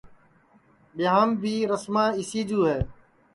ٻیاں 0.95 1.25
بھی 1.41 1.53
رسما 1.71 2.05
اِسی 2.19 2.41
جو 2.49 2.59
ہے 2.69 2.79